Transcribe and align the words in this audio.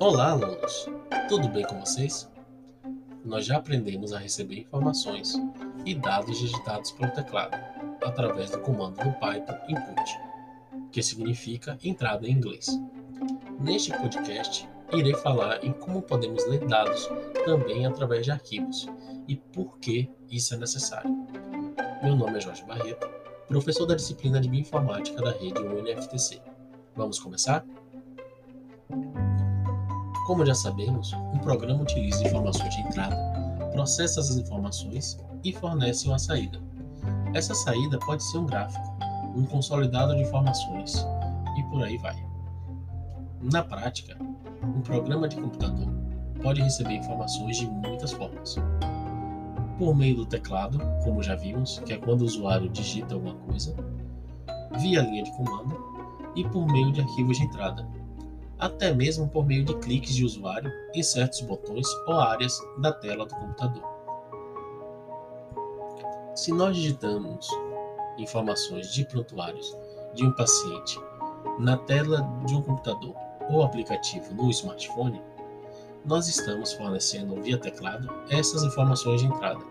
Olá, 0.00 0.30
alunos! 0.30 0.86
Tudo 1.28 1.48
bem 1.48 1.66
com 1.66 1.80
vocês? 1.80 2.30
Nós 3.24 3.44
já 3.44 3.56
aprendemos 3.56 4.12
a 4.12 4.18
receber 4.18 4.60
informações 4.60 5.34
e 5.84 5.92
dados 5.92 6.38
digitados 6.38 6.92
pelo 6.92 7.10
teclado 7.10 7.56
através 8.04 8.48
do 8.52 8.60
comando 8.60 8.94
do 8.94 9.12
Python 9.14 9.58
input, 9.68 10.20
que 10.92 11.02
significa 11.02 11.76
entrada 11.82 12.28
em 12.28 12.30
inglês. 12.30 12.68
Neste 13.58 13.90
podcast, 13.98 14.68
irei 14.92 15.14
falar 15.14 15.64
em 15.64 15.72
como 15.72 16.00
podemos 16.00 16.46
ler 16.46 16.64
dados 16.68 17.10
também 17.44 17.84
através 17.84 18.24
de 18.24 18.30
arquivos 18.30 18.86
e 19.26 19.34
por 19.34 19.80
que 19.80 20.08
isso 20.30 20.54
é 20.54 20.58
necessário. 20.58 21.10
Meu 22.04 22.14
nome 22.14 22.38
é 22.38 22.40
Jorge 22.40 22.64
Barreto, 22.64 23.10
professor 23.48 23.84
da 23.84 23.96
disciplina 23.96 24.40
de 24.40 24.48
Bioinformática 24.48 25.20
da 25.20 25.32
rede 25.32 25.60
UNFTC. 25.60 26.40
Vamos 26.94 27.18
começar? 27.18 27.66
Como 30.28 30.44
já 30.44 30.54
sabemos, 30.54 31.14
um 31.14 31.38
programa 31.38 31.80
utiliza 31.80 32.22
informações 32.22 32.76
de 32.76 32.82
entrada, 32.82 33.16
processa 33.72 34.20
essas 34.20 34.36
informações 34.36 35.18
e 35.42 35.54
fornece 35.54 36.06
uma 36.06 36.18
saída. 36.18 36.60
Essa 37.32 37.54
saída 37.54 37.98
pode 38.00 38.22
ser 38.22 38.36
um 38.36 38.44
gráfico, 38.44 38.94
um 39.34 39.46
consolidado 39.46 40.14
de 40.14 40.20
informações 40.20 41.02
e 41.58 41.62
por 41.70 41.82
aí 41.82 41.96
vai. 41.96 42.14
Na 43.40 43.62
prática, 43.62 44.18
um 44.62 44.82
programa 44.82 45.26
de 45.28 45.36
computador 45.36 45.88
pode 46.42 46.60
receber 46.60 46.96
informações 46.96 47.56
de 47.56 47.66
muitas 47.66 48.12
formas. 48.12 48.56
Por 49.78 49.96
meio 49.96 50.16
do 50.16 50.26
teclado, 50.26 50.78
como 51.04 51.22
já 51.22 51.36
vimos, 51.36 51.78
que 51.86 51.94
é 51.94 51.96
quando 51.96 52.20
o 52.20 52.26
usuário 52.26 52.68
digita 52.68 53.14
alguma 53.14 53.34
coisa, 53.34 53.74
via 54.78 55.00
linha 55.00 55.22
de 55.22 55.34
comando 55.34 55.74
e 56.36 56.46
por 56.46 56.70
meio 56.70 56.92
de 56.92 57.00
arquivos 57.00 57.38
de 57.38 57.44
entrada, 57.44 57.88
até 58.58 58.92
mesmo 58.92 59.28
por 59.28 59.46
meio 59.46 59.64
de 59.64 59.74
cliques 59.78 60.14
de 60.14 60.24
usuário 60.24 60.70
em 60.94 61.02
certos 61.02 61.40
botões 61.42 61.86
ou 62.06 62.14
áreas 62.14 62.58
da 62.78 62.92
tela 62.92 63.24
do 63.24 63.34
computador. 63.34 63.82
Se 66.34 66.52
nós 66.52 66.76
digitamos 66.76 67.48
informações 68.18 68.92
de 68.92 69.04
prontuários 69.04 69.76
de 70.14 70.24
um 70.24 70.32
paciente 70.32 70.98
na 71.58 71.76
tela 71.76 72.22
de 72.46 72.54
um 72.54 72.62
computador 72.62 73.14
ou 73.50 73.62
aplicativo 73.62 74.34
no 74.34 74.50
smartphone, 74.50 75.22
nós 76.04 76.28
estamos 76.28 76.72
fornecendo 76.72 77.40
via 77.42 77.58
teclado 77.58 78.08
essas 78.30 78.62
informações 78.62 79.20
de 79.20 79.26
entrada, 79.26 79.64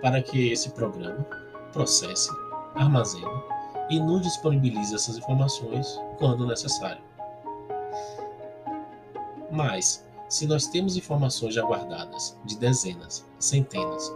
para 0.00 0.22
que 0.22 0.50
esse 0.50 0.70
programa 0.70 1.24
processe, 1.72 2.30
armazene 2.74 3.26
e 3.90 3.98
nos 3.98 4.22
disponibilize 4.22 4.94
essas 4.94 5.18
informações 5.18 6.00
quando 6.18 6.46
necessário. 6.46 7.09
Mas, 9.50 10.06
se 10.28 10.46
nós 10.46 10.66
temos 10.68 10.96
informações 10.96 11.54
já 11.54 11.62
guardadas 11.62 12.38
de 12.44 12.56
dezenas, 12.56 13.26
centenas 13.38 14.12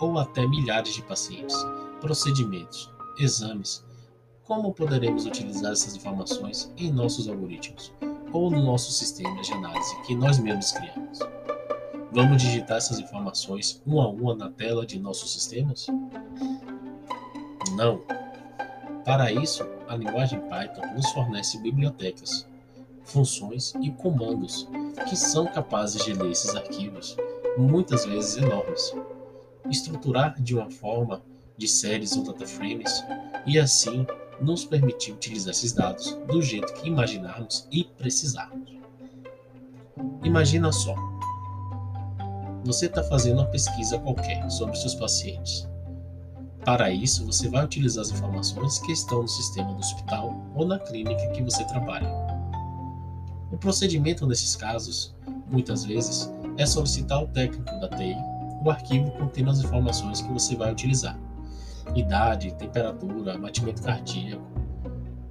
ou 0.00 0.18
até 0.18 0.46
milhares 0.46 0.94
de 0.94 1.02
pacientes, 1.02 1.56
procedimentos, 2.00 2.90
exames, 3.18 3.84
como 4.44 4.74
poderemos 4.74 5.24
utilizar 5.24 5.72
essas 5.72 5.94
informações 5.94 6.72
em 6.76 6.90
nossos 6.90 7.28
algoritmos 7.28 7.92
ou 8.32 8.50
no 8.50 8.62
nosso 8.62 8.90
sistema 8.90 9.40
de 9.40 9.52
análise 9.52 10.00
que 10.02 10.16
nós 10.16 10.38
mesmos 10.38 10.72
criamos? 10.72 11.20
Vamos 12.10 12.42
digitar 12.42 12.78
essas 12.78 12.98
informações 12.98 13.80
uma 13.86 14.04
a 14.04 14.08
uma 14.08 14.34
na 14.34 14.50
tela 14.50 14.84
de 14.84 14.98
nossos 14.98 15.32
sistemas? 15.32 15.86
Não. 17.76 18.02
Para 19.04 19.32
isso, 19.32 19.64
a 19.88 19.96
linguagem 19.96 20.40
Python 20.40 20.94
nos 20.94 21.10
fornece 21.12 21.58
bibliotecas, 21.58 22.46
funções 23.04 23.72
e 23.80 23.90
comandos 23.90 24.68
que 25.08 25.16
são 25.16 25.46
capazes 25.46 26.04
de 26.04 26.12
ler 26.12 26.30
esses 26.30 26.54
arquivos, 26.54 27.16
muitas 27.56 28.04
vezes 28.04 28.36
enormes, 28.36 28.94
estruturar 29.70 30.40
de 30.40 30.54
uma 30.54 30.70
forma 30.70 31.22
de 31.56 31.68
séries 31.68 32.16
ou 32.16 32.24
data 32.24 32.46
frames 32.46 33.04
e 33.46 33.58
assim 33.58 34.06
nos 34.40 34.64
permitir 34.64 35.12
utilizar 35.12 35.52
esses 35.52 35.72
dados 35.72 36.18
do 36.28 36.42
jeito 36.42 36.72
que 36.74 36.88
imaginarmos 36.88 37.66
e 37.70 37.84
precisarmos. 37.84 38.72
Imagina 40.24 40.72
só, 40.72 40.94
você 42.64 42.86
está 42.86 43.02
fazendo 43.02 43.38
uma 43.38 43.46
pesquisa 43.46 43.98
qualquer 43.98 44.48
sobre 44.50 44.76
seus 44.76 44.94
pacientes. 44.94 45.68
Para 46.64 46.90
isso, 46.92 47.26
você 47.26 47.48
vai 47.48 47.64
utilizar 47.64 48.02
as 48.02 48.12
informações 48.12 48.78
que 48.78 48.92
estão 48.92 49.22
no 49.22 49.28
sistema 49.28 49.72
do 49.74 49.80
hospital 49.80 50.32
ou 50.54 50.64
na 50.64 50.78
clínica 50.78 51.28
que 51.32 51.42
você 51.42 51.64
trabalha. 51.64 52.21
O 53.52 53.58
procedimento 53.58 54.26
nesses 54.26 54.56
casos, 54.56 55.14
muitas 55.50 55.84
vezes, 55.84 56.32
é 56.56 56.64
solicitar 56.64 57.18
ao 57.18 57.28
técnico 57.28 57.78
da 57.80 57.88
TI 57.88 58.16
o 58.64 58.70
arquivo 58.70 59.10
contendo 59.12 59.50
as 59.50 59.60
informações 59.60 60.22
que 60.22 60.32
você 60.32 60.56
vai 60.56 60.72
utilizar: 60.72 61.18
idade, 61.94 62.54
temperatura, 62.54 63.36
batimento 63.36 63.82
cardíaco, 63.82 64.42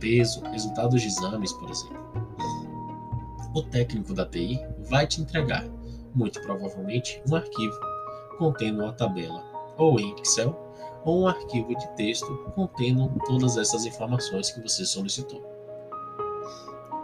peso, 0.00 0.42
resultados 0.44 1.02
de 1.02 1.08
exames, 1.08 1.52
por 1.52 1.70
exemplo. 1.70 2.06
O 3.54 3.62
técnico 3.62 4.14
da 4.14 4.24
TI 4.24 4.60
vai 4.88 5.06
te 5.06 5.20
entregar, 5.20 5.64
muito 6.14 6.40
provavelmente, 6.40 7.22
um 7.30 7.34
arquivo 7.36 7.78
contendo 8.38 8.82
uma 8.82 8.92
tabela, 8.92 9.42
ou 9.76 10.00
em 10.00 10.14
Excel, 10.20 10.58
ou 11.04 11.22
um 11.22 11.28
arquivo 11.28 11.74
de 11.76 11.88
texto 11.96 12.26
contendo 12.54 13.10
todas 13.26 13.56
essas 13.56 13.84
informações 13.84 14.50
que 14.50 14.60
você 14.60 14.84
solicitou. 14.84 15.42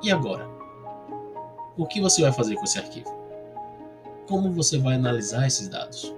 E 0.02 0.10
agora? 0.10 0.61
O 1.74 1.86
que 1.86 2.02
você 2.02 2.20
vai 2.20 2.32
fazer 2.32 2.54
com 2.56 2.64
esse 2.64 2.78
arquivo? 2.78 3.10
Como 4.28 4.52
você 4.52 4.78
vai 4.78 4.94
analisar 4.94 5.46
esses 5.46 5.68
dados? 5.68 6.14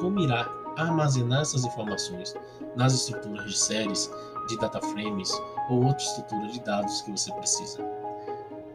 Como 0.00 0.20
irá 0.20 0.48
armazenar 0.78 1.42
essas 1.42 1.66
informações 1.66 2.34
nas 2.74 2.94
estruturas 2.94 3.44
de 3.44 3.58
séries, 3.58 4.10
de 4.48 4.58
data 4.58 4.80
frames 4.80 5.30
ou 5.68 5.84
outra 5.84 6.02
estrutura 6.02 6.48
de 6.48 6.60
dados 6.60 7.02
que 7.02 7.10
você 7.10 7.30
precisa? 7.34 7.78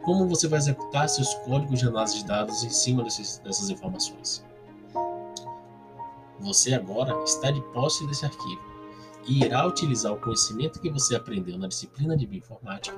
Como 0.02 0.28
você 0.28 0.46
vai 0.46 0.60
executar 0.60 1.08
seus 1.08 1.34
códigos 1.34 1.80
de 1.80 1.88
análise 1.88 2.18
de 2.18 2.24
dados 2.24 2.62
em 2.62 2.70
cima 2.70 3.02
desses, 3.02 3.38
dessas 3.38 3.68
informações? 3.68 4.44
Você 6.38 6.72
agora 6.72 7.20
está 7.24 7.50
de 7.50 7.60
posse 7.72 8.06
desse 8.06 8.24
arquivo 8.24 8.69
e 9.30 9.44
irá 9.44 9.64
utilizar 9.64 10.12
o 10.12 10.16
conhecimento 10.16 10.80
que 10.80 10.90
você 10.90 11.14
aprendeu 11.14 11.56
na 11.56 11.68
disciplina 11.68 12.16
de 12.16 12.26
bioinformática 12.26 12.96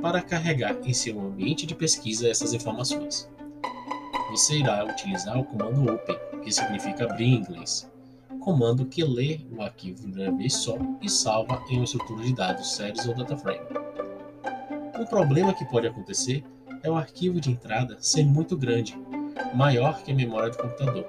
para 0.00 0.22
carregar 0.22 0.74
em 0.82 0.94
seu 0.94 1.20
ambiente 1.20 1.66
de 1.66 1.74
pesquisa 1.74 2.26
essas 2.26 2.54
informações. 2.54 3.28
Você 4.30 4.60
irá 4.60 4.82
utilizar 4.82 5.38
o 5.38 5.44
comando 5.44 5.92
open, 5.92 6.16
que 6.42 6.50
significa 6.50 7.04
abrir 7.04 7.26
em 7.26 7.34
inglês, 7.34 7.90
comando 8.40 8.86
que 8.86 9.04
lê 9.04 9.40
o 9.54 9.60
arquivo 9.60 10.10
de 10.10 10.22
uma 10.22 10.38
vez 10.38 10.54
só 10.54 10.78
e 11.02 11.10
salva 11.10 11.62
em 11.68 11.76
uma 11.76 11.84
estrutura 11.84 12.24
de 12.24 12.34
dados 12.34 12.74
séries 12.74 13.06
ou 13.06 13.14
data 13.14 13.36
frame. 13.36 13.60
Um 14.98 15.04
problema 15.04 15.52
que 15.52 15.66
pode 15.66 15.86
acontecer 15.86 16.42
é 16.82 16.90
o 16.90 16.96
arquivo 16.96 17.42
de 17.42 17.50
entrada 17.50 17.98
ser 18.00 18.24
muito 18.24 18.56
grande, 18.56 18.98
maior 19.54 20.02
que 20.02 20.12
a 20.12 20.14
memória 20.14 20.48
do 20.48 20.56
computador. 20.56 21.04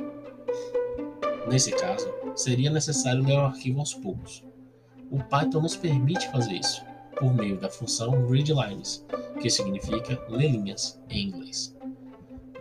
Nesse 1.47 1.71
caso, 1.71 2.13
seria 2.35 2.69
necessário 2.69 3.23
ler 3.23 3.37
o 3.37 3.45
arquivo 3.45 3.79
aos 3.79 3.93
poucos. 3.93 4.48
O 5.11 5.17
Python 5.23 5.61
nos 5.61 5.75
permite 5.75 6.29
fazer 6.29 6.53
isso, 6.53 6.83
por 7.17 7.33
meio 7.33 7.59
da 7.59 7.67
função 7.67 8.29
readlines, 8.29 9.03
que 9.41 9.49
significa 9.49 10.21
ler 10.29 10.51
linhas 10.51 11.01
em 11.09 11.29
inglês, 11.29 11.75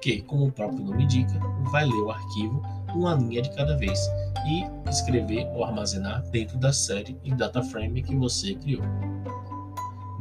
que, 0.00 0.22
como 0.22 0.46
o 0.46 0.52
próprio 0.52 0.82
nome 0.82 1.04
indica, 1.04 1.38
vai 1.70 1.84
ler 1.84 2.00
o 2.00 2.10
arquivo 2.10 2.62
uma 2.94 3.14
linha 3.14 3.42
de 3.42 3.54
cada 3.54 3.76
vez 3.76 4.00
e 4.46 4.64
escrever 4.88 5.46
ou 5.54 5.62
armazenar 5.62 6.22
dentro 6.30 6.56
da 6.56 6.72
série 6.72 7.18
e 7.22 7.34
data 7.34 7.62
frame 7.62 8.02
que 8.02 8.16
você 8.16 8.54
criou. 8.54 8.82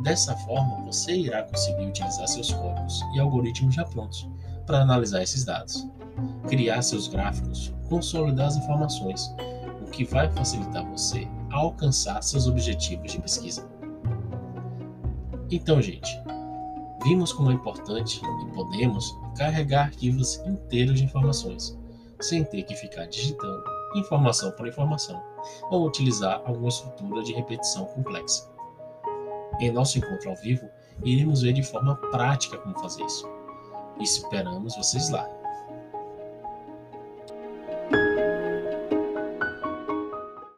Dessa 0.03 0.35
forma, 0.35 0.83
você 0.85 1.13
irá 1.13 1.43
conseguir 1.43 1.85
utilizar 1.85 2.27
seus 2.27 2.51
códigos 2.51 3.01
e 3.15 3.19
algoritmos 3.21 3.73
já 3.73 3.85
prontos 3.85 4.27
para 4.65 4.81
analisar 4.81 5.23
esses 5.23 5.45
dados, 5.45 5.87
criar 6.49 6.81
seus 6.81 7.07
gráficos, 7.07 7.73
consolidar 7.87 8.47
as 8.47 8.57
informações, 8.57 9.33
o 9.81 9.89
que 9.89 10.03
vai 10.03 10.29
facilitar 10.33 10.85
você 10.91 11.25
alcançar 11.51 12.21
seus 12.21 12.47
objetivos 12.47 13.11
de 13.11 13.21
pesquisa. 13.21 13.69
Então, 15.49 15.81
gente, 15.81 16.09
vimos 17.03 17.31
como 17.31 17.51
é 17.51 17.53
importante 17.53 18.21
e 18.21 18.53
podemos 18.53 19.17
carregar 19.37 19.85
arquivos 19.85 20.37
inteiros 20.45 20.99
de 20.99 21.05
informações, 21.05 21.77
sem 22.19 22.43
ter 22.43 22.63
que 22.63 22.75
ficar 22.75 23.05
digitando 23.05 23.63
informação 23.95 24.51
por 24.51 24.67
informação 24.67 25.23
ou 25.71 25.87
utilizar 25.87 26.41
alguma 26.45 26.67
estrutura 26.67 27.23
de 27.23 27.33
repetição 27.33 27.85
complexa. 27.85 28.49
Em 29.59 29.71
nosso 29.71 29.97
encontro 29.97 30.29
ao 30.29 30.35
vivo, 30.35 30.69
iremos 31.03 31.41
ver 31.41 31.53
de 31.53 31.63
forma 31.63 31.95
prática 32.11 32.57
como 32.57 32.77
fazer 32.79 33.03
isso. 33.05 33.27
Esperamos 33.99 34.75
vocês 34.75 35.09
lá. 35.09 35.27